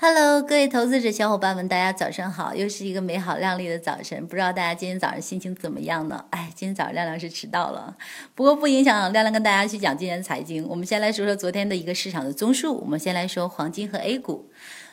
[0.00, 2.54] Hello，各位投资者小伙伴们，大家早上好！
[2.54, 6.24] 又是一个美好亮丽的早晨，不知道大家今天早上心情怎么样呢？
[6.30, 7.96] 哎，今天早上亮亮是迟到了，
[8.36, 10.64] 不过不影响亮亮跟大家去讲今天的财经。
[10.68, 12.78] 我们先来说说昨天的一个市场的综述。
[12.78, 14.48] 我们先来说黄金和 A 股。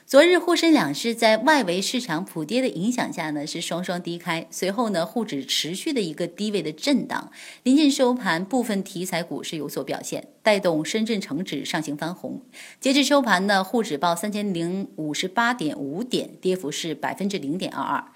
[0.07, 4.45] 昨日沪深两市在外围市场普跌的影响下呢，是双双低开。
[4.51, 7.31] 随后呢，沪指持续的一个低位的震荡，
[7.63, 12.39] 临近收盘，部分题材股是有所表现，带动深圳成指上行翻红。
[12.79, 18.11] 截至收盘呢，沪指报三千零五十八点五点，跌幅是百分之零点二二。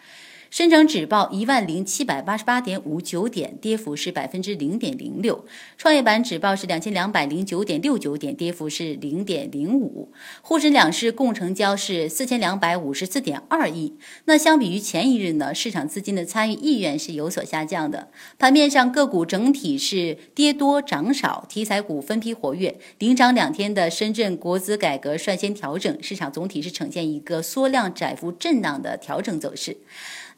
[0.49, 5.45] 深成指报一万零七百八十八点五九点，跌幅是百分之零点零六。
[5.77, 10.11] 创业板指报是两千两百零九点六九点，跌幅是零点零五。
[10.41, 13.93] 沪深两市共成交是四千两百五十四点二亿。
[14.25, 18.09] 那相比于前一日呢，市场资金的参与意愿是有所下降的。
[18.39, 22.79] 盘面上个股整体是跌多涨少，题材股分批活跃。
[22.97, 29.77] 领涨两天的深圳国资改革率先调整，市场总体是呈现一个缩量窄幅震荡的调整走势。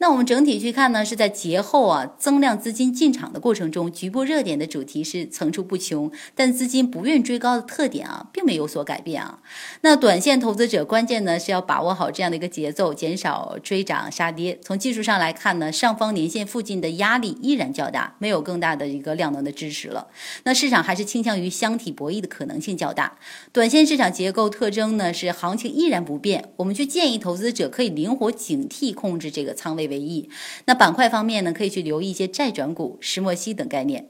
[0.01, 9.37] 那我们整体去看呢，是在节后啊增量资金进场的过程中，局部热点的主题是层出不穷，但资金不愿追高的特点啊，并没有所改变啊。
[9.81, 14.57] 那短线投资者关键呢是要把握好这样的一个节奏，减少追涨杀跌。
[14.63, 20.07] 从技术上来看呢，上方年线附近的压力依然较大，没有更大的一个量能的支持了。
[20.45, 23.19] 那市场还是倾向于箱体博弈的可能性较大。
[23.53, 29.90] 短线市场结构特征呢是行情依然不变，我们去建议投资者可以灵活警惕控制这个仓位。
[29.91, 30.27] 为宜，
[30.65, 34.07] 那板块方面呢，可以去留意一些债转股、石墨烯等概念。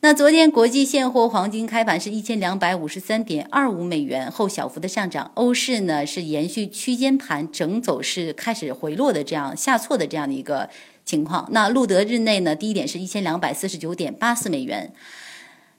[0.00, 5.30] 那昨天国际现货黄金开盘是一千两百五十三点二五美元，后小幅的上涨。
[5.34, 10.68] 欧市呢是延续区间盘整走势开始回落的这样下挫的这样的一个
[11.06, 11.48] 情况。
[11.50, 14.92] 那路德日内呢低点是一千两百四十九点八四美元。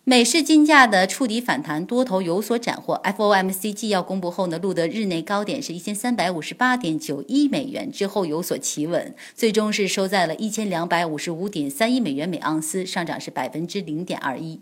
[0.10, 2.96] 美市金价的触底反弹，多头有所斩获。
[3.04, 14.62] FOMC 纪要公布后呢，录得日内高点是一千三百五十八点九一美元，之后有所企稳，最终是收在了一千两百五十五点三一美元每盎司，上涨是百分之零点二一。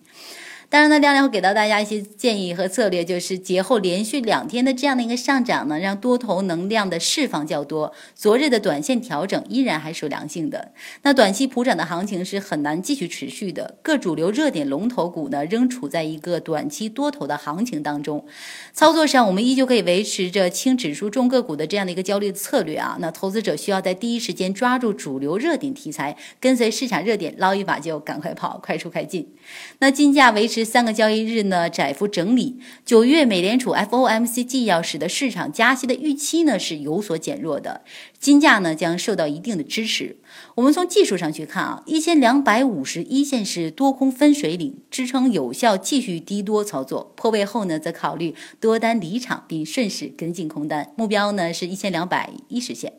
[0.67, 7.93] 当然呢，亮亮会给到大家一些建议和策略，就是节后连续两天的这样的一个上涨呢，让多头能量的释放较多。
[8.15, 13.77] 昨日的短线调整依然还属良性的，那短期普涨的行情是很难继续持续的。
[13.83, 18.25] 各主流热点龙头股呢，仍处在一个短期多头的行情当中。
[18.73, 22.97] 操作上，我们依旧可以维持着轻指数重个股的这样的一个交易策略啊。
[22.99, 29.31] 那投资者需要在第一时间抓住主流热点题材，跟随市场热点捞一把就赶快跑，快出快进。
[29.77, 30.54] 那金价维持。
[30.55, 32.61] 这三个交易日呢，窄幅整理。
[32.85, 37.81] 九月美联储 FOMC 纪要使得市场加息的预期呢是有所减弱的，
[38.21, 40.15] 金价呢将受到一定的支持。
[40.55, 47.11] 我们从技术上去看啊，一千两百五十一线是多空分水岭，支撑有效继续低多操作。
[47.17, 50.93] 破位后呢，则考虑多单离场并顺势跟进空单。
[50.95, 52.93] 目标呢是一千两百一十线，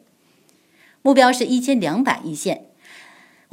[1.01, 2.67] 目标是一千两百一线。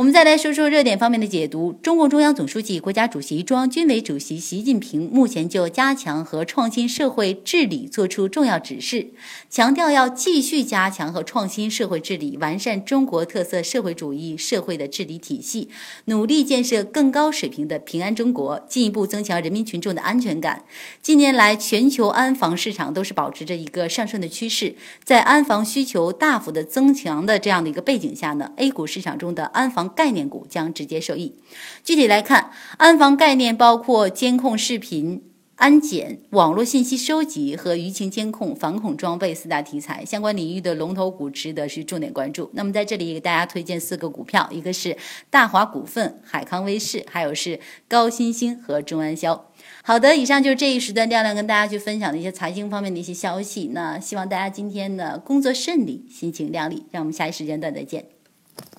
[0.03, 1.71] 我们再来说说热点方面的解读。
[1.81, 9.11] 中共中央总书记、国家主席、中央军委主席习近平目前就加强和创新社会治理作出重要指示，
[9.49, 15.69] 强调要继续加强和创新社会治理，完善中国特色社会主义社会的治理体系，
[16.05, 20.65] 努力建设更高水平的平安中国，进一步增强人民群众的安全感。
[21.01, 24.75] 近年来，全球安防市场都是保持着一个上升的趋势，
[25.05, 29.92] 在安防需求大幅的增强的这样的一个背景下呢，A 股市场中的安防。
[29.95, 31.35] 概念股将直接受益。
[31.83, 35.21] 具体来看，安防概念包括监控视频、
[35.55, 42.49] 安检、网络信息收集和舆情监控、反恐装备四大题材，相关领域的龙头股值得是重点关注。
[42.53, 44.97] 那么在这里给大家推荐四个股票，一个是
[45.29, 49.49] 大华股份、海康威视，还有是高新兴和中安消。
[49.83, 53.69] 好的，以上就是这一时段亮亮跟大家去分享的一些财经方面的一些消息。
[53.73, 56.85] 那希望大家今天呢工作顺利，心情亮丽。
[56.91, 58.22] 让我们下一时间段再见。